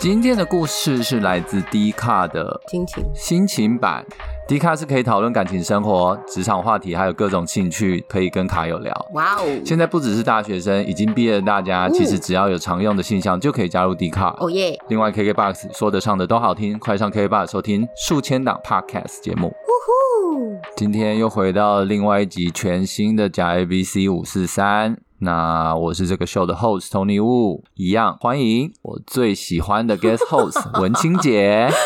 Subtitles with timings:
[0.00, 4.02] 今天的故事是来自 D 卡的心情心情版。
[4.48, 8.94] D 卡是可以讨论感情生活、职场话题，还有各种兴趣，可以跟卡友聊。
[9.12, 14.34] 哇哦，现在不只是大学生，已经毕业的大家，其实只要有常用的信箱就可以加入 D 卡。
[14.40, 19.48] 哦耶，另外，KKBOX 说得上的都好听，快上 KKBOX 收听数千档 Podcast 节目。
[19.50, 24.96] 呼，今天又回到另外一集全新的假 ABC 五四三。
[25.20, 31.68] 那我是这个 show 的 host Tony Wu，一样欢迎我最喜欢的 guest host 文清姐。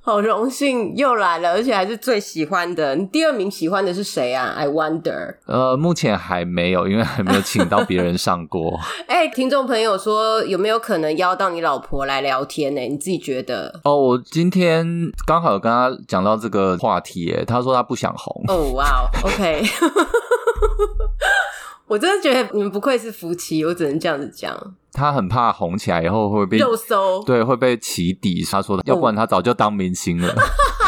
[0.00, 2.96] 好荣幸又来了，而且还是最喜欢的。
[2.96, 5.34] 你第二名喜欢的是谁啊？I wonder。
[5.44, 8.80] 呃，目前还没有，因为还没有请到别人上过。
[9.06, 12.80] 哎、听众朋友说有没有可能邀到你老婆来聊天呢？
[12.80, 13.78] 你自己觉得？
[13.84, 18.42] 哦，我今天刚好有跟他讲到这个话题，耶，他说他不想红。
[18.48, 19.62] 哦，哇哦，OK。
[21.88, 24.54] 我真的觉得你们不愧是夫妻，我只能这样子讲。
[24.92, 28.44] 他很怕红起来以后会被肉搜，对会被起底。
[28.44, 30.34] 他说的，要不然他早就当明星了。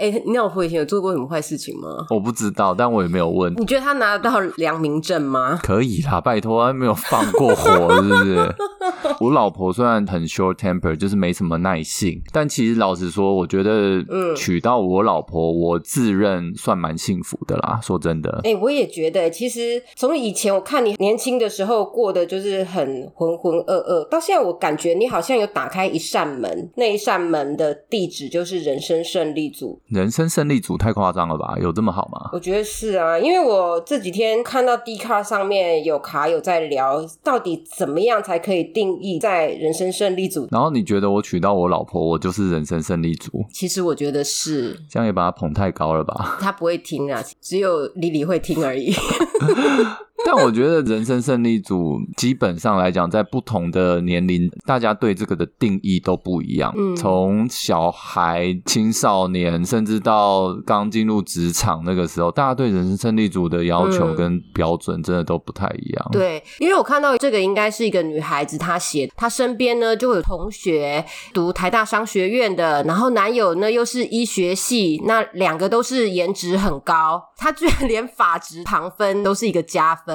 [0.00, 2.06] 哎、你老婆以前有做过什么坏事情吗？
[2.08, 3.52] 我不知道，但我也没有问。
[3.58, 5.60] 你觉得她拿得到良民证吗？
[5.62, 8.54] 可以啦，拜托，他没有放过火，是不是？
[9.20, 17.78] 我老婆虽然很 short temper，就是没什么耐性，但其实老实说，我觉得嗯娶到我老婆，我自认算蛮幸福的啦。
[17.82, 29.80] 说真的，哎、我也觉得，其实从以前我看你年轻的时候过的就是很浑浑噩噩，到现在我感觉你好像有打开一扇门，那一扇门的地址就是人生胜利组。
[29.90, 31.56] 人生胜利组太夸张了吧？
[31.60, 32.30] 有这么好吗？
[32.32, 40.48] 我觉得是啊，因为我这几天看到 D 卡上面有卡友在聊，到底怎么样才可以定义在人生胜利组？
[40.52, 46.38] 然后你觉得我娶到我老婆，我就是人生胜利组，其实我觉得是这样也把他捧太高了吧？
[46.40, 48.94] 他不会听啊，只有李李会听而已。
[50.26, 56.72] 但我觉得人生胜利组基本上来讲，在不同的年龄，大家对这个的定义都不一样。
[56.76, 66.08] 嗯从小孩、青少年，甚至到刚进入职场那个时候，大家对人生胜利组的要求嗯跟标准真的都不太一样。
[66.12, 80.09] 对，因为我看到这个应该是一个女孩子，她写她身边呢就有同学读台大商学院的，然后男友呢又是医学系，那两个都是颜值很高，她居然连法职旁分都是一个加分，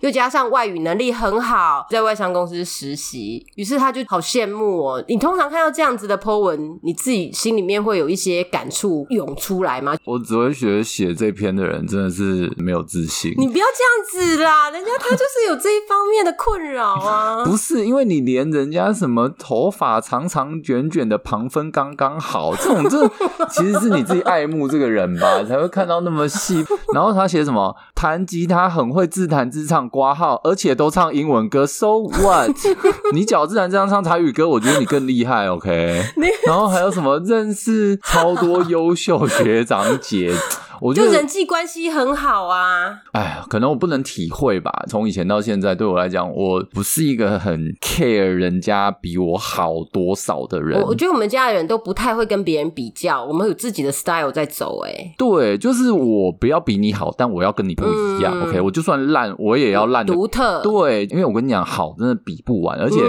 [0.00, 5.04] 又加上外语能力很好，在外商公司实习，于是他就好羡慕哦。
[5.08, 9.96] 你通常看到这样子的 po 文，你自己心里面会有一些感触涌出来吗？
[10.04, 13.32] 我只会觉得写这篇的人真的是没有自信。
[13.36, 17.44] 你不要这样子啦，人家他就是有这一方面的困扰啊。
[17.46, 23.08] 不是因为你连人家什么头发长长卷卷的旁分刚刚好，这种这
[23.48, 26.64] 其实是你自己爱慕这个人吧，才会看到那么细。
[26.92, 32.50] 然后他写什么弹吉他很会自弹自唱挂号，而且都唱英文歌，so what？
[33.12, 36.02] 你脚自然这样唱台语歌，我觉得你更厉害，OK？
[36.46, 40.32] 然后还有什么认识超多优秀学长姐。
[40.80, 43.00] 我就人际关系很好啊。
[43.12, 44.70] 哎呀，可能我不能体会吧。
[44.88, 50.88] 从以前到现在，对我来讲，我不是一个很 care 人家比我好多少的人我。
[50.88, 55.14] 我觉得我们家的人都不太会跟别人比较，我们有自己的 style 在走、欸。
[55.18, 58.32] 对，就是我不要比你好，但我要跟你不一样。
[58.34, 60.62] 嗯 OK，我就算烂，我也要烂的独特。
[60.62, 63.00] 对，因为我跟你讲，好真的比不完，而且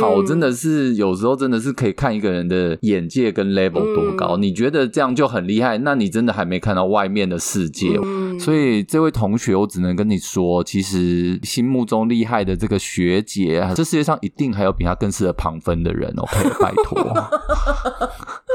[0.00, 4.36] 好真的是有时候真的是可以看一个人的眼界跟 level 多高。
[4.36, 7.98] 嗯你觉得这样就很厉害，那你真的还没看到外面的世界。
[8.02, 16.14] 嗯所以这位同学，我只能跟你说，其实心目中厉害的这个学姐，这世界上一定还有比她更适合旁分的人。
[16.16, 16.98] OK，拜托。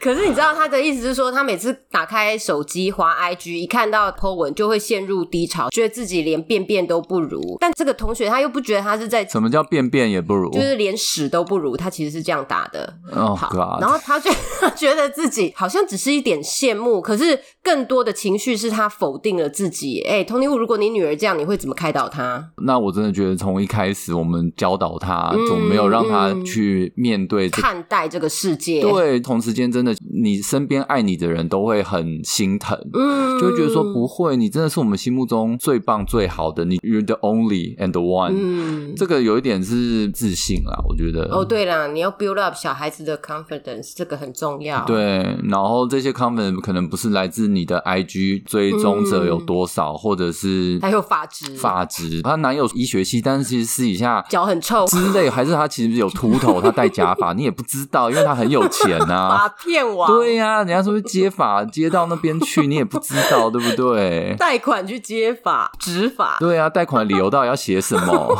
[0.00, 7.56] 可是你知道他的意思是说，他每次打开手机滑 IG，一看到 po 文就会陷入低潮，觉得自己连便便都不如。
[7.60, 10.50] 但这个同学他又不觉得他是在，什么叫便便也不如？
[10.52, 12.98] 就是连屎都不如，他其实是这样打的。
[13.12, 20.00] 哦好然后他就 他觉得自己好像只是一点羡慕，可是更多的情绪是他否定了自己。
[20.02, 22.50] 哎、童尼 Wu，如果你女儿这样，你会怎么开导她？
[22.62, 38.32] 那我真的觉得从一开始我们教导她，嗯总没有让她嗯去面对这看待这个世界？，对，同时间真的，你身边爱你的人都会很心疼，嗯就会觉得说不会，你真的是我们心目中最棒、最好的，你 you're the only and the one。
[38.34, 38.94] 嗯。
[38.96, 41.24] 这个有一点是自信啦，我觉得。
[41.34, 64.34] 哦，对啦，你要 build up 小孩子的 confidence，这个很重要。，对，然后这些 confidence 可能不是来自你的 IG 追踪者有多少，或者是还有发质，发质，她男友医学系，但是其实私底下脚很臭，之类，还是他其实有秃头，他戴假发， 你也不知道，因为他很有钱啊、发片王，对呀、人家说接法 接到那边去，你也不知道， 对不对？
[64.38, 66.36] 贷款去接法，执法。
[66.40, 68.38] 对啊，贷款的理由到底要写什么？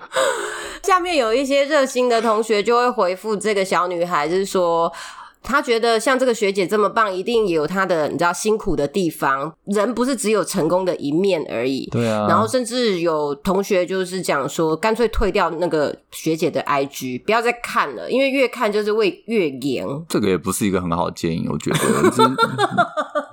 [0.82, 4.92] 下面有一些热心的同学就会回复这个小女孩，就是说。
[5.46, 9.54] 他觉得像这个学姐这么棒，一定也有她的你知道辛苦的地方。
[9.64, 11.88] 人不是只有成功的一面而已。
[11.92, 12.26] 对啊。
[12.28, 19.86] 然后甚至有同学就是讲说，干脆退掉那个学姐的 IG，不要再看了，因为越看就是会越严。
[20.08, 21.78] 这个也不是一个很好的建议，我觉得。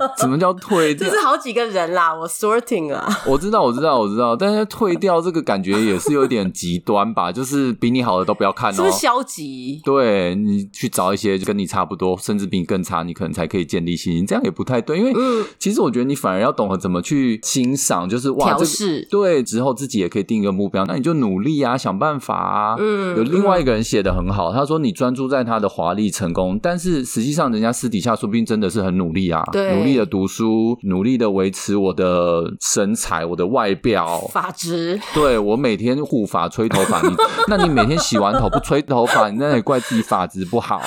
[0.17, 0.95] 什么叫退？
[0.95, 3.07] 这是好几个人啦，我 sorting 啊。
[3.27, 7.31] 我知道，我知道，我知道，但是退掉这个感觉也是有点极端吧？
[7.31, 9.81] 就是比你好的都不要看哦，是不是消极？
[9.83, 12.17] 对你去找一些跟你差不多。
[12.23, 14.97] 甚至比你更差，你可能才可以建立信心，这样也不太对。
[14.97, 15.13] 因为
[15.59, 18.65] 其实我觉得你反而要懂得怎么去欣赏，就是哇，这
[19.09, 22.75] 对之后自己也可以定一个目标，那你就努力啊，想办法啊。
[22.79, 34.99] 嗯，有另外一个人写的很好，他说你专注在他的华丽成功，但是实际上人家私底下说不定真的是很努力啊，努力的读书，努力的维持我的身材、我的外表、发质。
[35.13, 37.15] 对我每天护发、吹头发，你
[37.47, 40.81] 那你每天洗完头不吹头发，你那也怪自己发质不好。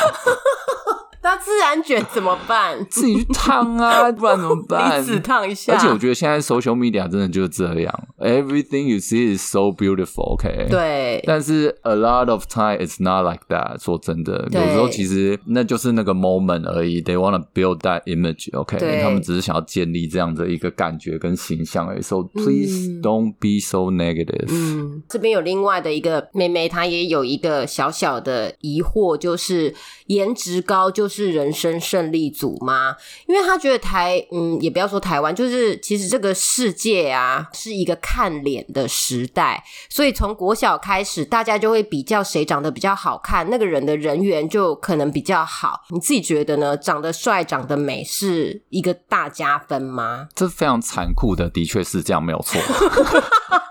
[1.27, 2.87] 那自然卷怎么办？
[2.89, 5.01] 自己去烫啊，不然怎么办？
[5.01, 5.73] 彼此烫一下。
[5.73, 10.69] 而且我觉得现在 social media 真的就是这样，everything you see is so beautiful，OK？
[10.71, 11.21] 对。
[11.27, 13.83] 但是 a lot of time it's not like that。
[13.83, 17.03] 说真的，有时候其实那就是那个 moment 而已。
[17.03, 19.03] They want to build that image，OK？
[19.03, 22.03] 他们只是想要建立这样的一个感觉跟形象而已。
[22.03, 24.47] So please don't be so negative。
[24.51, 29.75] 嗯，这边有另外的一个妹妹，她也有一个小小的疑惑，就是
[30.07, 31.16] 颜值高就是。
[31.17, 32.95] 是人生胜利组吗？
[33.27, 45.81] 因为他觉得台，嗯，也不要说台湾，就是其实这个世界啊，是一个看脸的时代，所以从国小开始，大家就会比较谁长得比较好看，那个人的人缘就可能比较好。
[45.91, 46.77] 你自己觉得呢？
[46.77, 50.29] 长得帅、长得美是一个大加分吗？
[50.35, 52.61] 这非常残酷的，的确是这样，没有错。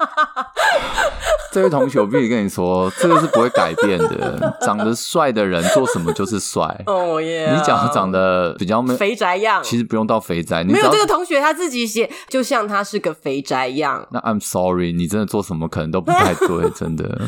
[1.52, 4.54] 这位同学，我必须跟你说，这个是不会改变的。
[4.60, 6.84] 长得帅的人做什么就是帅。
[6.86, 7.50] 哦耶！
[7.56, 10.64] 你讲长得比较肥宅样，其实不用到肥宅。
[10.66, 14.06] 你没有这个同学他自己写，就像他是个肥宅样。
[14.12, 17.22] 那 I'm sorry，你真的做什么可能都不太对，真的。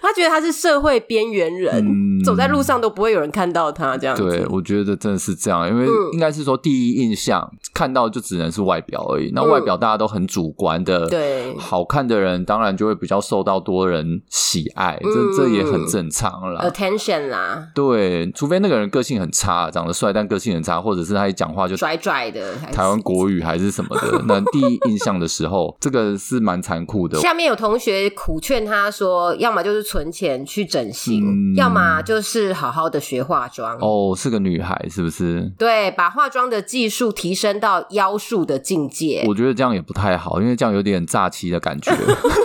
[0.00, 4.16] 他觉得他是社会边缘人，走在路上都不会有人看到他这样。
[4.16, 9.32] 对，我觉得真的是这样，因为应该是说第一印象看到就只能是外表而已。
[9.34, 13.22] 那外表大家都很主观的，对，好看的人当然就会比较。
[13.22, 16.68] 受到多人喜爱，这这也很正常啦。
[16.68, 24.22] Attention 啦，对，除非那个人个性很差，长得帅但个性很差，或者是他一讲话就拽拽的，台湾国语还是什么的。
[24.26, 27.16] 那第一印象的时候，这个是蛮残酷的。
[27.20, 33.78] 下面有同学苦劝他说：要么就是存钱去整形，要么就是好好的学化妆。
[33.80, 35.48] 哦，是个女孩是不是？
[35.56, 39.24] 对，把化妆的技术提升到妖术的境界。
[39.28, 41.92] 我觉得这样也不太好，因为这样有点诈欺的感觉。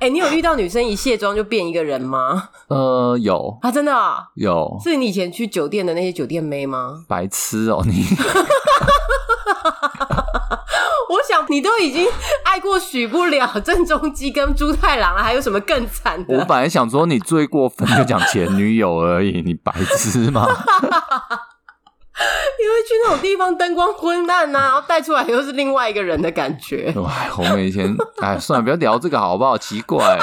[0.00, 2.48] 哎，你有遇到女生一卸妆就变一个人吗？
[2.68, 3.92] 呃，有啊，真的
[4.34, 4.76] 有。
[4.82, 7.04] 是你以前去酒店的那些酒店妹吗？
[7.06, 8.04] 白痴哦，你！
[11.10, 12.08] 我想你都已经
[12.44, 16.36] 爱过许不了郑中基跟朱太郎了，还有什么更惨的？
[16.38, 20.48] 我本来想说你最过分就讲前女友而已，你白痴吗？
[22.62, 26.92] 因为去那种地方灯光昏暗呐，然后带出来又是另外一个人的感觉。
[26.96, 29.56] 哎，我们以前哎，算了，不要聊这个好不好？
[29.58, 30.18] 奇怪。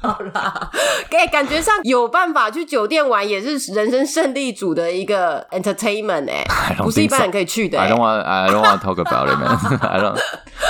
[0.00, 0.70] 好啦，
[1.10, 6.42] 给感觉上有办法去酒店玩，也是人生胜利组的一个 entertainment 哎，
[6.78, 7.78] 不是一般人可以去的。
[7.78, 9.78] I don't want, I don't want to talk about it, man.
[9.86, 10.18] I don't.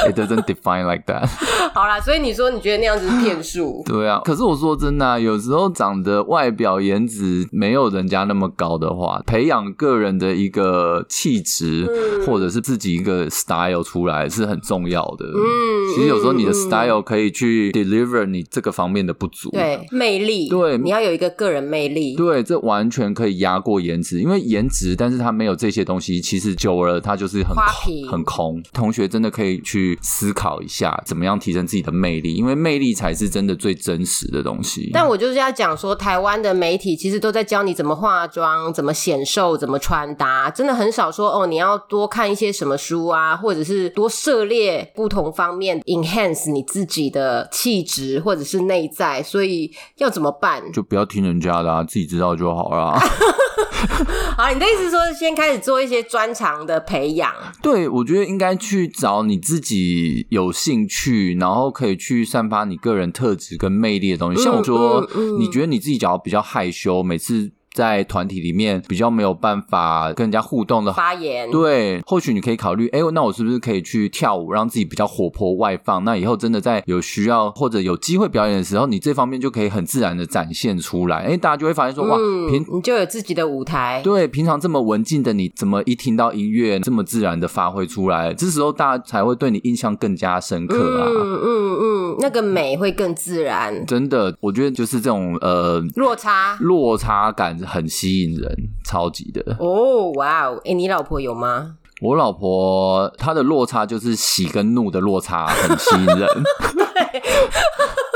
[0.08, 1.28] It doesn't define like that.
[1.74, 3.82] 好啦，所以你说你觉得那样子是骗术？
[3.86, 11.86] 对啊，可是我说真的，有时候长得外表颜值没有人家那么高的话，培养个人的一个气质，
[12.26, 15.26] 或者是自己一个 style 出来是很重要的。
[15.26, 19.14] 嗯，其实有时候你的 style 可以去 deliver 你这个方面的。
[19.20, 28.62] 不足对魅力，对你要有一个个人魅力，对，这完全可以压过颜值，因为颜值，但是它没有这些东西，其实久了它就是很空，很空。
[28.72, 34.88] 同学真的可以去思考一下，怎么样提升自己的魅力，因为魅力才是真的最真实的东西。
[34.94, 49.09] 但我就是要讲说，台湾的媒体其实都在教你怎么化妆、怎么显瘦、怎么穿搭，真的很少说哦，你要多看一些什么书啊，或者是多涉猎不同方面，enhance 你自己的气质或者是内在。
[49.22, 50.62] 所以要怎么办？
[50.72, 52.98] 就不要听人家的，自己知道就好了。
[54.36, 57.32] 好，你的意思说先开始做一些专长的培养？
[57.62, 64.42] 对，我觉得应该去找你自己有兴趣，然后可以去散发你个人特质跟魅力的东西。
[64.42, 67.52] 像我说，你觉得你自己假如比较害羞，每次。
[67.80, 70.92] 在团体里面比较没有办法跟人家互动的。
[70.92, 76.04] 发言，对，或许你可以考虑，哎，那我是不是可以去跳舞，让自己比较活泼外放？
[76.04, 81.20] 那以后真的在有需要或者有机会表演的时候，你这方面就可以很自然的展现出来。
[81.20, 82.18] 哎，大家就会发现说，哇，
[82.50, 84.02] 平你就有自己的舞台。
[84.04, 88.34] 对，平常这么文静的你，怎么一听到音乐这么自然的发挥出来？
[88.34, 91.08] 这时候大家才会对你印象更加深刻啊。
[91.08, 93.86] 嗯嗯嗯，那个美会更自然。
[93.86, 99.56] 真的，我觉得就是这种呃落差，落差感很吸引人，超级的。
[99.60, 101.76] 哦，哇哦，哎，你老婆有吗？
[102.02, 106.28] 我老婆她的落差就是喜跟怒的落差，很吸引人。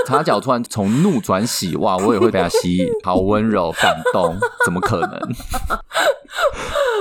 [0.06, 5.18] 擦脚突然从怒转喜，哇，我也会被她吸引，好温柔感动，怎么可能？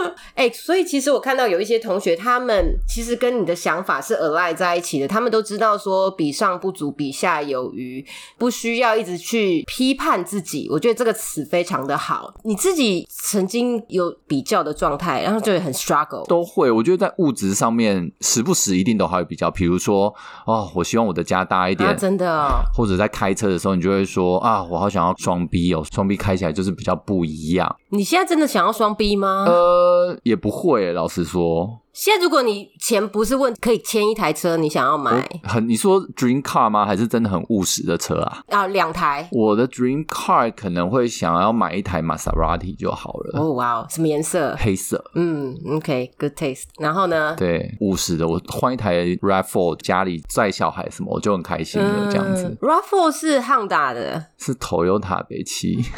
[0.35, 5.07] 哎，所以其实我看到有一些同学，他们其实跟你的想法是 align 在一起的。
[5.07, 8.05] 他们都知道说比上不足，比下有余，
[8.37, 10.67] 不需要一直去批判自己。
[10.71, 12.33] 我觉得这个词非常的好。
[12.43, 16.25] 你自己曾经有比较的状态，然后就会很 struggle。
[16.27, 19.51] 都会，我觉得在物质上面，时不时一定都还会比较。
[19.51, 20.13] 比如说，
[20.45, 22.49] 哦，我希望我的家大一点，真的。
[22.73, 27.75] 或者在开车的时候，你就会说啊，我好想要双 B 哦，双 B 开起来就是比较不一样。
[27.89, 29.45] 你现在真的想要双 B 吗？
[29.47, 29.82] 呃。
[30.23, 31.79] 也不会，老实说。
[31.93, 35.29] 现在如果你钱不是问，可以签一台车，你想要买？
[35.43, 36.83] 很你说 dream car 吗？
[36.87, 38.41] 还是真的很务实的车啊？
[38.49, 39.29] 啊，两台。
[39.31, 43.39] 我的 dream car 可能会想要买一台玛莎拉蒂就好了。
[43.39, 44.55] 哦，哇哦，什么颜色？
[44.57, 45.05] 黑色。
[45.13, 46.63] 嗯，OK，good taste。
[46.79, 47.35] 然后呢？
[47.37, 52.11] 对，务实的，我换一台 Rav4，家里载小孩什么，我就很开心了。
[52.11, 55.85] 这样子，Rav4 是汉达的，是 Toyota 北汽。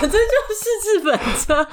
[0.00, 1.66] 反正就是日本车。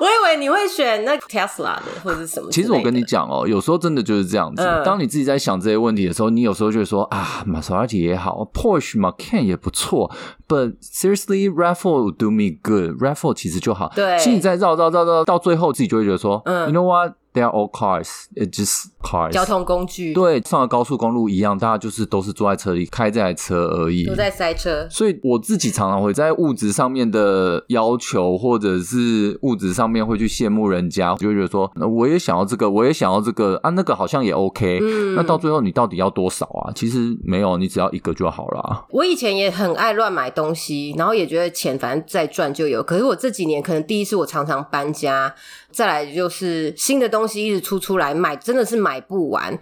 [0.00, 2.50] 我以为你会选那 Tesla 的或者什么。
[2.50, 4.62] 其实我跟你讲哦，有时候真的就是这样子。
[4.84, 10.10] 当你自己在想这些问题的时候，你有时候就会说啊，玛莎拉蒂也好，Porsche、Macan 也不错。
[10.46, 13.02] But seriously, Raffle do me good.
[13.02, 13.90] Raffle 其实就好。
[13.94, 14.18] 对。
[14.18, 17.14] 其实你在绕绕绕绕到最后，自己就会觉得说，嗯，You know what?
[17.34, 18.26] They are all cars.
[18.34, 19.30] It just cars.
[19.30, 20.12] 交通工具。
[20.12, 24.04] 对，上了高速公路一样，大家就是都是坐在车里开这台车而已。
[24.04, 24.86] 都在塞车。
[24.90, 34.78] 所以我自己常常会在物质上面的要求，或者是物质上面会去羡慕人家，就会觉得说，那我也想要这个，我也想要这个啊，那个好像也 OK。
[34.82, 35.14] 嗯。
[35.14, 36.72] 那到最后你到底要多少啊？
[36.74, 38.84] 其实没有，你只要一个就好了。
[38.90, 42.82] 我以前也很爱乱买东西，然后也觉得钱反正再赚就有。
[42.82, 45.34] 可是我这几年可能第一次我常常搬家。
[45.72, 49.58] 再来就是新的东西一直出出来，买真的是买不完。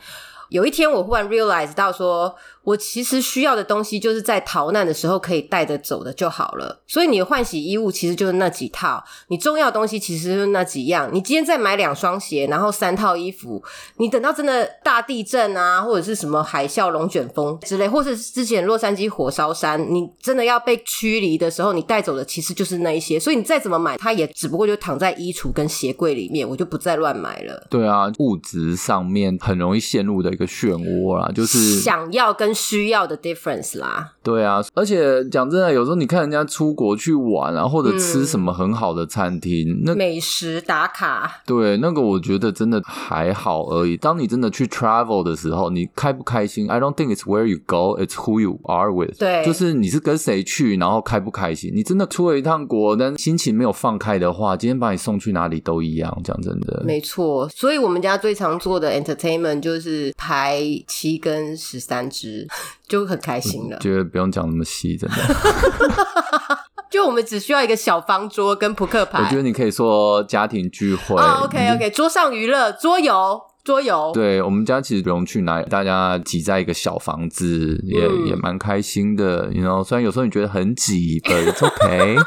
[0.48, 2.36] 有一天我忽然 realize 到说。
[2.62, 6.82] 我其实需要的东西就是在逃难的时候可以带着走的就好了。
[6.86, 11.08] 所以你的换洗衣物其实就是那几套，你重要的东西其实就是那几样。
[11.12, 13.62] 你今天再买两双鞋，然后三套衣服，
[13.96, 23.18] 你等到真的大地震啊，或者是什么海啸、龙卷风之类，或是之前洛杉矶火烧山，你真的要被驱离的时候，你带走的其实就是那一些。
[23.18, 27.66] 所以你再怎么买，它也只不过就躺在衣橱跟鞋柜里面，我就不再乱买了。
[27.70, 32.50] 对啊，物质上面很容易陷入的一个漩涡啦，就是想要跟。
[32.54, 43.97] 需要的 difference 啦，对啊，而且讲真的，有时候你看人家出国去玩啊，或者吃什么很好的餐厅，那美食打卡，对那个我觉得真的还好而已。
[43.97, 49.19] 当你真的去 travel 的时候，你开不开心？I don't think it's where you go, it's who you are with。
[49.19, 51.71] 对，就是你是跟谁去，然后开不开心？
[51.75, 56.11] 你真的出了一趟国，但心情没有放开的话，今天把你送去哪里都一样。
[56.23, 57.49] 讲真的，没错。
[57.49, 62.09] 所以我们家最常做的 entertainment 就是排七跟十三
[62.40, 62.49] 支。
[62.88, 65.16] 就很开心了，觉得不用讲那么细，真的。
[66.90, 69.23] 就我们只需要一个小方桌跟扑克牌。
[69.23, 71.14] 我觉得你可以说家庭聚会。
[71.16, 73.40] OK OK，桌上娱乐，桌游。
[73.70, 79.48] 桌游，对我们家其实不用去哪里，大家挤在一个小房子，也也蛮开心的。
[79.52, 82.16] 你知道，虽然有时候你觉得很挤，but OK。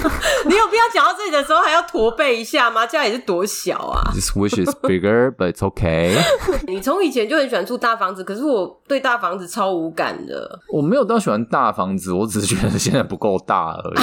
[0.48, 2.86] 你有必要讲到这里的时候还要驼背一下吗？
[2.86, 6.16] 家也是多小啊？This wish is bigger, but it's OK。
[6.66, 10.60] 你从以前就很喜欢住大房子，可是我对大房子超无感的。
[10.72, 13.98] 我没有到喜欢大房子，我只是觉得现在不够大而已。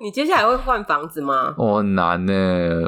[0.00, 1.54] 你接下来会换房子吗？
[1.56, 2.32] 我很难呢，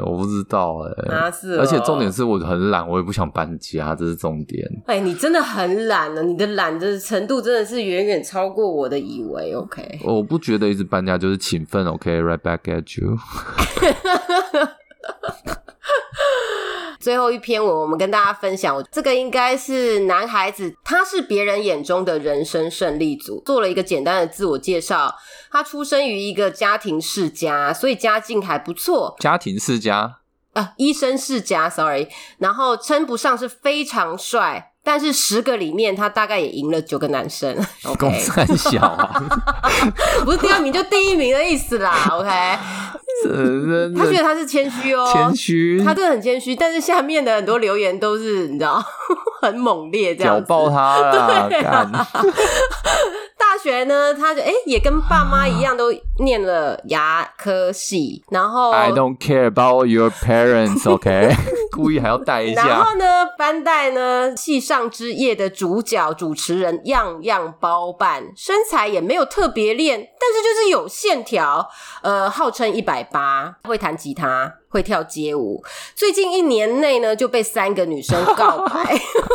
[0.05, 1.15] 我不知道哎。
[1.15, 4.67] 啊是，而且重点是我很懒，我也不想搬家，这是重点。
[4.85, 9.53] 哎，你真的很懒了，你的懒的程度真的是远远超过我的以为。
[9.53, 11.85] OK，我不觉得一直搬家就是勤奋。
[11.87, 13.17] OK，right back at you。
[16.99, 25.15] 最后一篇文，我们跟大家分享，这个应该是男孩子，他是别人眼中的人生胜利组，做了一个简单的自我介绍。
[25.51, 29.15] 他出生于一个家庭世家，所以家境还不错。
[29.19, 30.17] 家庭世家
[30.53, 32.07] 啊，医生世家，sorry。
[32.39, 34.73] 然后称不上是非常帅。
[34.83, 37.53] 但是十个里面他大概也赢了九个男生。
[37.99, 39.21] 公 OK，司很小啊，
[40.23, 42.07] 不是第二名就第一名的意思啦。
[42.09, 42.29] OK，
[43.95, 48.83] 他觉得他是谦虚哦，谦虚，他真的很谦虚，但是下面的很多留言都是你知道
[49.41, 51.89] 很猛烈这样爆他了，对啊。
[53.39, 55.85] 大学呢，他就哎、也跟爸妈一样都
[56.19, 61.33] 念了牙科系，然后 I don't care about your parents，OK？
[61.75, 63.05] 故意还要带一下，然后呢，
[63.37, 71.69] 班代呢，戏上之夜的主角主持人样样包办，身材也没有特别练，但是就是有线条。
[72.01, 75.63] 呃，号称一百八，会弹吉他，会跳街舞。
[75.95, 78.93] 最近一年内呢，就被三个女生告白。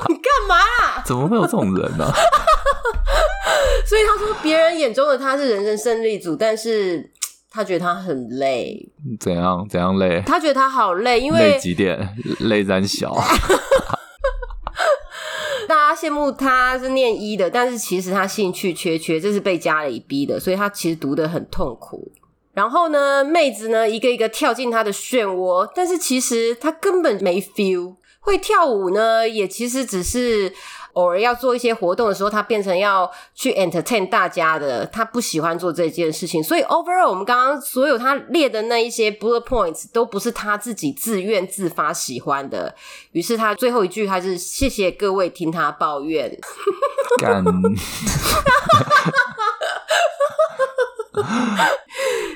[0.09, 1.03] 你 干嘛啦？
[1.05, 2.11] 怎么会有这种人呢、
[3.85, 7.12] 所以他说，别人眼中的他是人生胜利组，但是
[7.53, 8.89] 他觉得他很累，
[9.21, 10.23] 怎样怎样累？
[10.25, 12.17] 他觉得他好累，因为累为几点？
[12.41, 13.15] 累咱小，
[15.69, 22.11] 大家羡慕他是念医的，但是其实他兴趣缺缺，这是被家里逼的，所以他其实读得很痛苦。
[22.55, 27.97] 然后呢，妹子呢一个一个跳进他的漩涡，但是其实他根本没 feel。
[28.25, 30.53] 会跳舞呢，也其实只是
[30.93, 36.43] 偶尔要做一些活动的时候，他变成要去 entertain 大家的，他不喜欢做这件事情。
[36.43, 42.75] 所以 overall，我们刚刚所有他列的那一些 bullet points 都不是他自己自愿自发喜欢的。
[43.13, 46.39] 于是他最后一句他是谢谢各位听他抱怨。
[47.19, 47.43] 干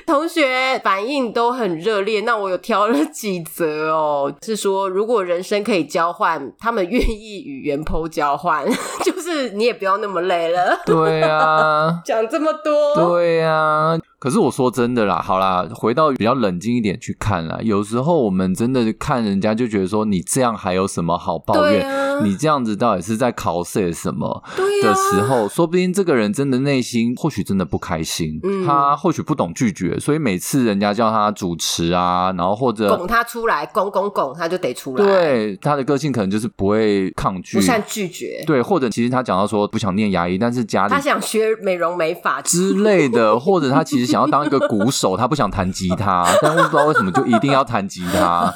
[0.07, 8.65] 同学反应都很热烈，那我有挑了几则哦， 是说如果人生可以交换，他们愿意与原 po 交换，
[9.03, 13.97] 就是你也不要那么累了，对啊， 讲这么多，对啊。
[14.19, 17.59] 可是我说真的啦，好啦，回到比较冷静一点去看啦。
[17.61, 21.87] 有时候我们真的看人家就觉得说，你这样还有什么好抱怨？
[21.87, 24.43] 啊你这样子到底是在考试什么？
[24.81, 48.53] 的时候，说不定这个人真的内心或许真的不开心，嗯他或许不懂拒绝，所以每次人家叫他主持啊，然后或者拱他出来，拱拱拱，他就得出来，，对他的个性可能就是不会抗拒不，善拒绝，对，或者其实他讲到说不想念牙医，但是家里他想学美容美发，之类的，或者他其实想要当一个鼓手，他不想弹吉他，但我不知道为什么就一定要弹吉他。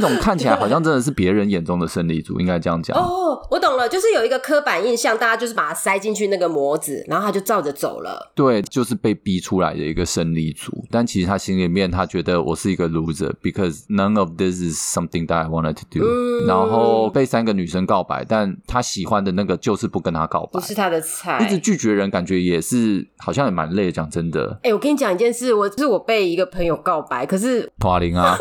[0.00, 2.96] 这种看起来好像真的是别人眼中的胜利组，应该这样讲。
[2.98, 8.32] 哦，我懂了，就是有一个刻板印象，大家就是把它塞进去那个模子，然后他就照着走了。
[8.34, 23.92] 对，就是被逼出来的一个胜利组，但其实他心里面他觉得我是一个 loser because none of this is something that I wanted to do、嗯然后被三个女生告白，但他喜欢的那个就是不跟他告白不，是他的菜，一直拒绝人，感觉也是好像也蛮累的。
[23.92, 28.34] 讲真的，哎、我跟你讲一件事，我就是我被一个朋友告白，可是 华玲啊，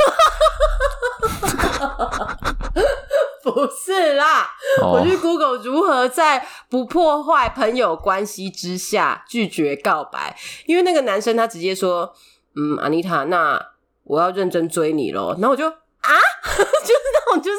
[3.44, 4.48] 不是啦，
[4.82, 12.14] 哦我去 Google 如何在不破坏朋友关系之下拒绝告白，因为那个男生他直接说
[12.56, 13.60] ：“嗯，阿妮塔，那
[14.04, 15.74] 我要认真追你咯。”然后我就啊，
[16.54, 17.58] 就是那种就是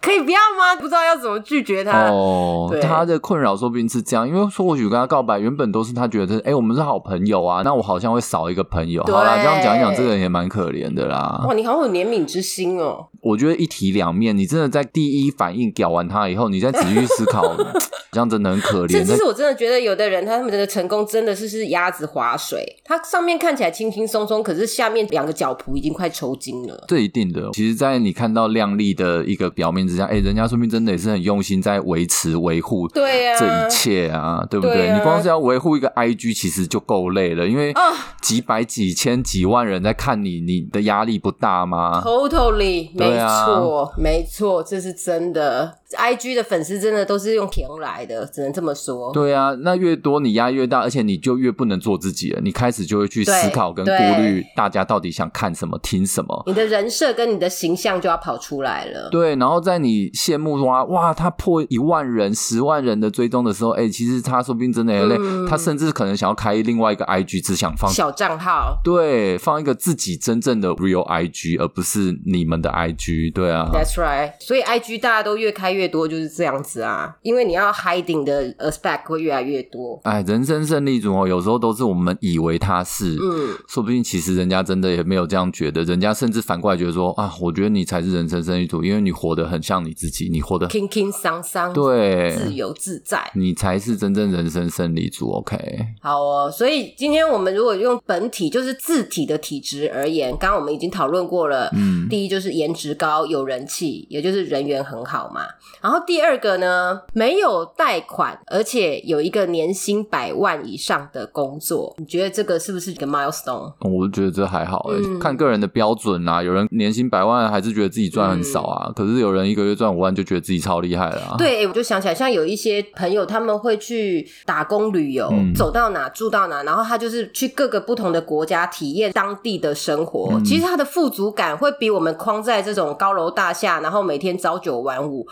[0.00, 0.76] 可以不要吗？
[0.76, 2.08] 不知道要怎么拒绝他。
[2.08, 9.02] 哦，他的困扰说不定是这样，因为说或许跟他告白，原本都是他觉得，哎、我们是好朋友啊，那我好像会少一个朋友。
[9.04, 11.44] 好啦，这样讲一讲，这个人也蛮可怜的啦。
[11.46, 13.06] 哇，你好有怜悯之心哦！
[13.20, 17.56] 我觉得一体两面，你真的在第一反应屌完他以后，你再仔细去思考，
[18.12, 18.92] 这样真的很可怜。
[18.92, 26.84] 甚至是我真的觉得有的人他们的成功真的是是鸭子划水，他上面看起来轻轻松松，可是下面两个脚蹼已经快抽筋了。
[26.86, 33.06] 这一定的，其实，在你看到亮丽的一个表面之下，哎、人家说明真的也是很用心在维持维护这
[33.46, 34.92] 一切啊，对不对？
[34.92, 37.80] 你光是要维护一个 IG，其实就够累了，因为啊
[38.20, 45.78] 几百、几千、几万人在看你，你的压力不大吗？Totally，没错，没错，这是真的。
[45.96, 49.12] IG 的粉丝真的都是用填来的，只能这么说。
[49.12, 52.40] 对啊，那越多你压越大，而且你就越不能做自己了。
[52.42, 56.42] 你开始就会去思考跟顾虑大家到底想看什么、听什么。
[56.46, 59.08] 你的人设跟你的形象就要跑出来了。
[59.10, 73.32] 对，然后在你羡慕哇哇，他破一万人、十万人的追踪的时候，哎、其实他说不定真的很累，嗯他甚至可能想要开另外一个 IG，只想放小账号对放一个自己真正的 real IG，而不是你们的 IG。
[73.32, 74.32] 对啊，，That's right。
[74.40, 77.14] 所以 IG 大家都越开越多，就是这样子啊。
[77.22, 80.00] 因为你要 hiding 的 aspect 会越来越多。
[80.04, 93.30] 哎，人生胜利组哦，有时候都是我们以为他是，嗯，说不定其实人家真的也没有这样觉得，人家甚至反过来觉得说啊，我觉得你才是人生胜利组，因为你活得很像你自己，你活得轻轻桑桑，对，自由自在。
[93.34, 95.30] 你才是真正人生胜利组。
[95.30, 95.58] OK，
[96.00, 101.70] 好哦，所以今天我们如果用本体，就是字体的体质而言，刚刚我们已经讨论过了。
[101.74, 105.42] 嗯，第一就是颜值高、有人气，也就是人缘很好嘛。
[105.80, 113.72] 然后第二个呢，没有贷款，而且有一个年薪百万以上的工作，你觉得这个是不是一个 milestone？
[113.80, 116.42] 我就觉得这还好看个人的标准啊。
[116.42, 121.36] 有人年薪百万还是觉得自己赚很少啊，可是有人一个月赚五万就觉得自己超厉害了啊。
[121.38, 130.30] 对，我就想起来，像有一些朋友他们会去打工旅游，嗯走到哪住到哪，然后他就是去各个不同的国家体验当地的生活。
[130.32, 135.24] 嗯其实他的富足感会比我们框在这种高楼大厦，然后每天朝九晚五。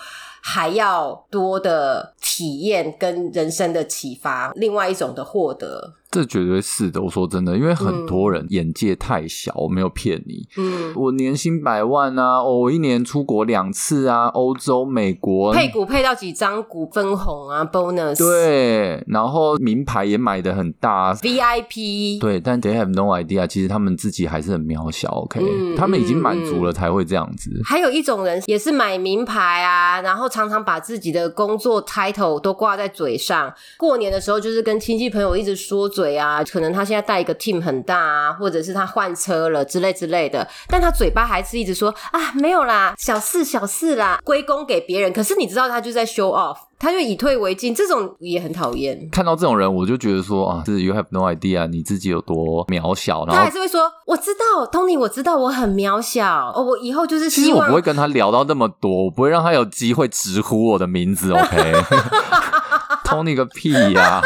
[0.48, 5.94] 还要多的体验跟人生的启发，另外一种的获得。
[6.16, 7.02] 这绝对是的。
[7.02, 10.48] 我说真的，因为很多人眼界太小，我没有骗你。
[10.56, 27.50] 嗯，我年薪百万啊，哦，我一年出国两次啊，欧洲、美国，配股配到几张股分红啊，bonus，对，然后名牌也买的很大，，VIP，对，但 they have no idea，其实他们自己还是很渺小，OK，、嗯他们已经满足了才会这样子。
[27.62, 33.52] 还有一种人也是买名牌啊，然后常常把自己的工作 title 都挂在嘴上。
[33.76, 45.10] 过年的时候就是跟亲戚朋友一直说嘴啊，可能他现在带一个 team 很大啊，或者是他换车了之类之类的，但他嘴巴还是一直说啊没有啦，小事小事啦，归功给别人。
[45.12, 49.08] 可是你知道他就在 show off，他就以退为进，这种也很讨厌。
[49.10, 53.24] 看到这种人，我就觉得说啊，是 you have no idea，你自己有多渺小。
[53.24, 64.20] 然他还，是会说：“我知道，Tony，我知道我很渺小哦，我以后就是希望其实我不会跟他聊到那么多，我不会让他有机会直呼我的名字，OK？Tony 个屁呀、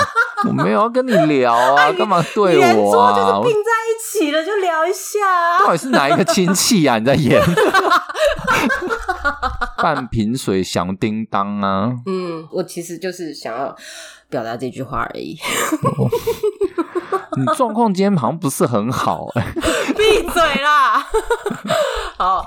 [0.48, 3.40] 我没有要跟你聊啊， 干嘛对圆我桌就是啊？
[3.42, 5.58] 并在一起了，就聊一下啊。
[5.58, 7.40] 到底是哪一个亲戚呀、你在演？
[9.76, 11.90] 半瓶水响叮当啊！
[12.06, 13.74] 嗯，我其实就是想要
[14.28, 15.38] 表达这句话而已。
[17.36, 19.46] 你状况今天好像不是很好、哎。
[19.96, 21.02] 闭嘴啦！
[22.18, 22.46] 好，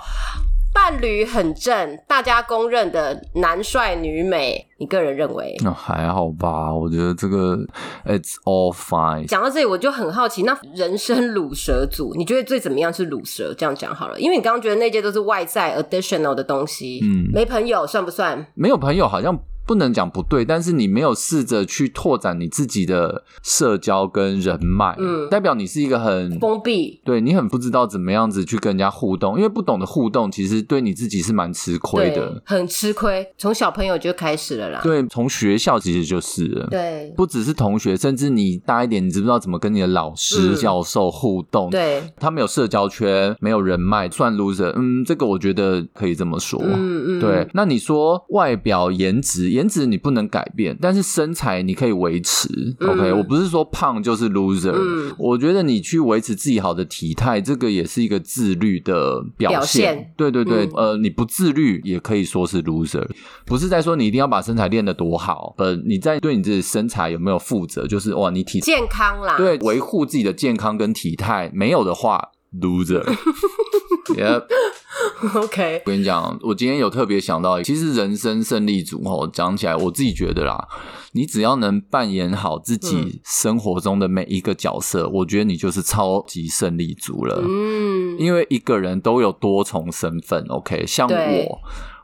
[0.74, 5.56] 伴侣很正，大家公认的男帅女美，你个人认为？
[5.64, 7.58] 那还好吧，我觉得这个
[8.06, 9.26] it's all fine。
[9.28, 13.54] 讲到这里，我就很好奇，那人生卤蛇组，你觉得最怎么样是卤蛇？
[13.56, 18.46] 这样讲好了，因为你刚刚觉得那些都是外在 additional 的东西，嗯没朋友算不算？
[18.56, 34.82] 没有朋友好像不能讲不对，但是你没有试着去拓展你自己的社交跟人脉，嗯代表你是一个很封闭，对你很不知道怎么样子去跟人家互动，因为不懂得互动，其实对你自己是蛮吃亏的。，很吃亏，从小朋友就开始了啦。
[34.84, 36.68] 对，从学校其实就是了。
[36.70, 41.70] 对不只是同学，甚至你大一点，你知不知道怎么跟你的老师、嗯教授互动？
[41.70, 44.72] 对，他没有社交圈，没有人脉，算 loser。
[44.76, 46.62] 嗯，这个我觉得可以这么说。
[46.64, 52.48] 嗯嗯，对，那你说外表颜值，颜值你不能改变，但是身材你可以维持。
[52.80, 63.08] 嗯 OK，我不是说胖就是 loser，、嗯我觉得你去维持自己好的体态，这个也是一个自律的表表现对对对，嗯呃，你不自律也可以说是 loser，
[63.46, 67.86] 不是在说你一定要把身材练得多好，呃，你在对你自己身材有没有负责？
[67.88, 72.30] 就是哇，你体健康啦，对维护自己的健康跟体态没有的话
[72.62, 73.04] ，loser。
[74.16, 80.68] yep，OK，我跟你讲，我今天有特别想到，其实人生胜利组哦，讲起来我自己觉得啦，
[81.14, 87.42] 你只要能扮演好自嗯己生活中的每一个角色，我觉得你就是超级胜利组了。
[87.48, 90.86] 嗯，因为一个人都有多重身份，OK？
[90.86, 91.60] 像我，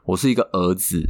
[0.05, 1.03] 我是一个儿子，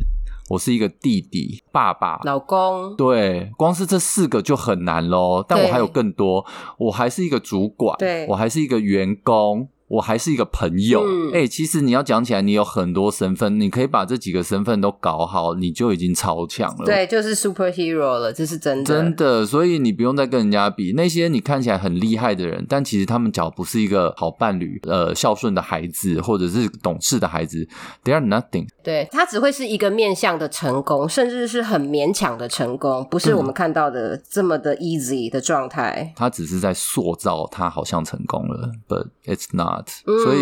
[0.49, 2.19] 我是一个弟弟、爸爸。
[2.23, 5.45] 老公，对，光是这四个就很难喽。
[5.47, 6.45] 但我对还有更多，
[6.77, 11.01] 我还是一个主管，对我还是一个员工，我还是一个朋友。
[11.33, 16.85] 哎、嗯其实你要讲起来，你有很多身份，你可以把这几个身份都搞好，你就已经超强了。。
[16.85, 20.93] 对，就是 superhero 了，这是真的，真的，所以你不用再跟人家比。
[20.95, 27.67] 那些你看起来很厉害的人，但其实他们脚不是一个好伴侣，呃，孝顺的孩子，或者是懂事的孩子
[28.03, 28.67] ，they are nothing。
[28.83, 36.13] 对，他只会是一个面向的成功，甚至是很勉强的成功，不是我们看到的这么的 easy 的状态。
[36.15, 40.39] 他只是在塑造他好像成功了，but it's not、嗯所以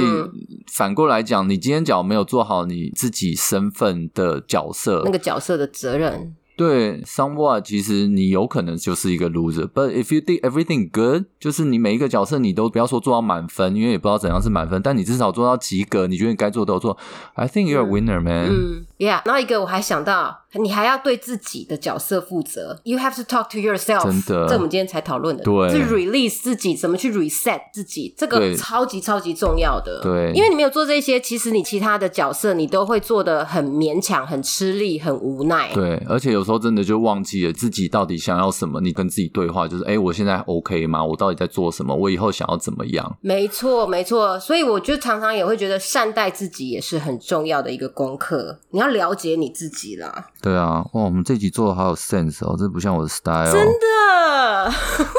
[0.71, 9.67] 反过来讲，你今天假如没有做好你自己身份的角色，那个角色的责任，对，somewhat 其实你有可能就是一个 loser。
[9.67, 16.97] But if you did everything good，就是你每一个角色你都不要说做到满分，因为也不知道怎样是满分，但你至少做到及格，你觉得你该做的都有做。
[17.36, 18.50] I think you're a winner, man。
[18.50, 19.21] 嗯，Yeah。
[19.25, 24.03] 然后一个我还想到，你还要对自己的角色负责，You have to talk to yourself。
[24.03, 30.01] 真的这我们今天才讨论的，对是 release 自己，怎么去 reset 自己，这个超级超级重要的。
[30.01, 35.71] 对因为你没有做这些，其实你其他的角色你都会做的很勉强、很吃力、很无奈。
[35.73, 38.81] 对，而且有时候真的就忘记了自己到底想要什么。
[38.81, 41.03] 你跟自己对话，就是哎，诶我现在 OK 吗？
[41.03, 41.95] 我到底在做什么？
[41.95, 43.17] 我以后想要怎么样？
[43.21, 48.60] 没错，没错，所以我就常常也会觉得善待自己也是很重要的一个功课。
[48.71, 50.28] 你要要了解你自己啦。
[50.41, 54.71] 对啊，哇，我们这集做的好有 sense 哦，这不像我的 style，真的，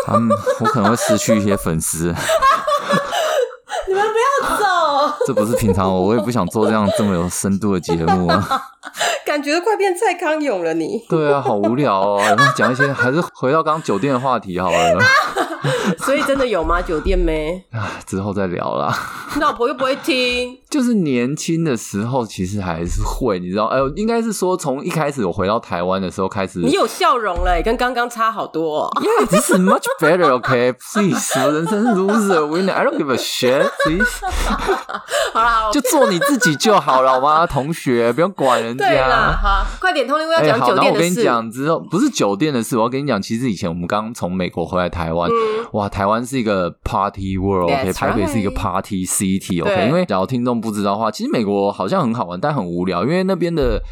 [0.07, 2.15] 他们 我可能会失去一些粉丝，
[3.89, 4.65] 你们不要走，
[5.27, 8.63] 这不是平常我，我也不想做这样这么有深度的节目啊。
[9.27, 11.05] 感觉都快变蔡康永了你。
[11.07, 14.99] 对啊，好无聊哦， 然后讲一些，还是回到刚刚酒店的话题好了。
[15.99, 16.81] 所以真的有吗？
[16.81, 17.63] 酒店没？
[17.73, 18.97] 啊，之后再聊啦。
[19.35, 20.59] 你老婆又不会听。
[20.71, 28.83] 就是年轻的时候，其实还是会，你知道，哎呦，应该是说从一开始我回到台湾的时候开始，你有笑容了，跟刚刚差好多。
[28.83, 28.91] 哦。
[29.01, 30.31] Yeah, this is much better.
[30.41, 32.73] Okay, please，人生 loser winner.
[32.73, 33.71] I don't give a shit.
[33.85, 34.05] Please，
[35.33, 37.47] 好了，就做你自己就好了吗？
[37.49, 38.87] 同学，不用管人家。
[38.87, 40.85] 对啦，好，快点，通灵，我要讲酒店的事。
[40.85, 45.31] 然后我跟你讲，之后不是酒店的事，我要跟你讲，其实以前我们刚从美国回来台湾。
[45.73, 49.87] 哇，台湾是一个 party world，OK，台北是一个 party city，OK。
[49.89, 53.83] 因为只要听众不知道的话，其实美国好像很好玩，但很无聊，因为那边的。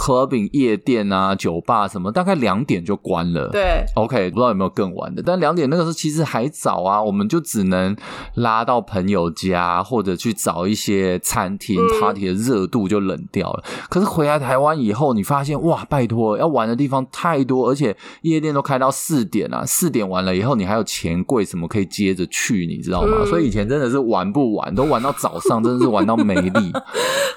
[0.00, 3.48] Clubbing 夜店啊，酒吧什么，大概两点就关了。
[3.48, 7.94] 对，OK，不知道有没有更晚的，但两点那个时候其实还早啊，我们就只能
[8.36, 13.62] 拉到朋友家，或者去找一些餐厅，party 的热度就冷掉了。
[13.90, 23.26] 可是回来台湾以后，你发现哇，拜托，要玩的地方太多，而且夜店都开到四点啊，四点完了以后，你还有钱柜什么可以接着去，你知道吗？
[23.26, 26.50] 所以以前真的是玩不完，都玩到早上，真的是玩到没力。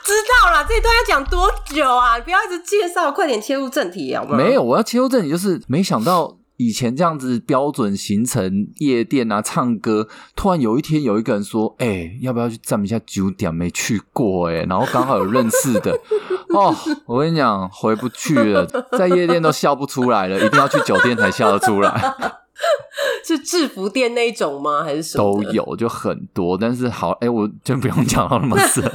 [0.04, 2.18] 知道了，这段要讲多久啊？
[2.20, 2.53] 不要一直。
[2.60, 4.38] 介绍，快点切入正题好不好？
[4.38, 13.54] 没有，我要切入正题，就是没想到以前这样子标准行程夜店啊，唱歌，突然有一天有一个人说：“哎，要不要去站一下酒店？
[13.54, 15.92] 没去过哎。”然后刚好有认识的
[16.54, 18.66] 哦，我跟你讲，回不去了，
[18.98, 22.02] 在夜店都笑不出来了，一定要去酒店才笑得出来。
[23.26, 24.84] 是制服店那种吗？
[24.84, 25.24] 还是什么？
[25.24, 26.58] 都有，就很多。
[26.58, 28.84] 但是好，哎，我真不用讲到那么深。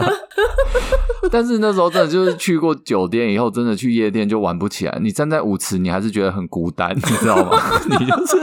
[1.31, 4.99] 但是那时候真的就是去过酒店以后，真的去夜店就玩不起来。
[5.03, 7.59] 你站在舞池，你还是觉得很孤单，你知道吗？
[7.99, 8.37] 你就是。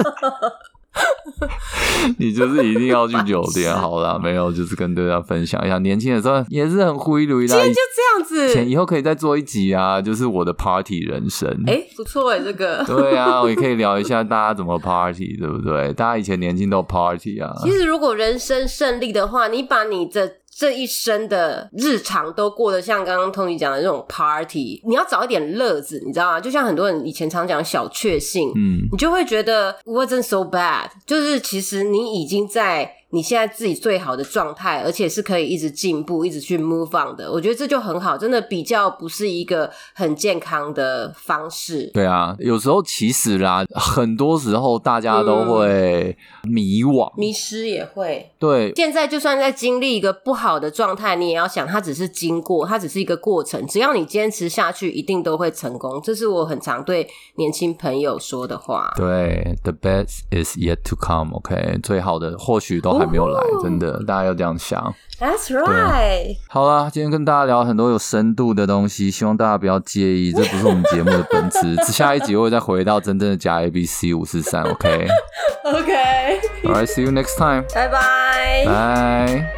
[2.18, 7.46] 你就是一定要去酒店，好了，没有，就是跟大家分享一下，年轻的时候也是很灰溜。
[7.46, 11.50] 今天就这样子，以后可以再做一集啊，就是我的 party 人生。
[11.68, 12.82] 哎，不错哎，这个。
[12.86, 15.92] 对啊，我也可以聊一下大家怎么 party，对不对？
[15.94, 17.52] 大家以前年轻都 party 啊。
[17.64, 20.36] 其实如果人生胜利的话，你把你的。
[20.58, 26.40] 这一生的日常都过得像刚刚 Tony 讲的那种 party，你要找一点乐子，你知道吗？
[26.40, 32.96] 就像很多人以前常讲小确幸，嗯，你就会觉得 wasn't so bad，就是其实你已经在。
[33.16, 38.18] 你现在自己最好的状态，而且是可以一直进步、一直去 move on 的，我觉得这就很好。
[38.18, 41.90] 真的比较不是一个很健康的方式。
[41.94, 48.30] 对啊，有时候其实啦，很多时候大家都会迷惘、迷失，也会。
[48.38, 53.66] 对，现在就算在经历一个不好的状态，你也要想，它只是经过，它只是一个过程。
[53.66, 56.02] 只要你坚持下去，一定都会成功。
[56.04, 58.92] 这是我很常对年轻朋友说的话。
[58.98, 61.34] 对，the best is yet to come。
[61.38, 63.05] OK，最好的或许都还。
[63.06, 64.94] 没有来，真的，大家要这样想。
[65.20, 66.38] That's right。
[66.50, 71.76] 好了，今天跟大家聊很多有深度的东西，希望大家不要介意，这不是我们节目的本质。
[71.92, 75.08] 下一集我会再回到真正的加 A B C 五四三，OK。
[75.64, 76.42] OK。
[76.64, 77.64] Alright, see you next time。
[77.74, 78.66] 拜拜。
[78.66, 79.56] 拜。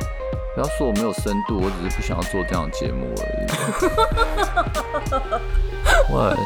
[0.54, 3.48] 不要说我没有深度，我只是不想要做这样的节目而已。
[6.14, 6.38] What？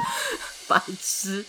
[0.68, 1.46] 白痴。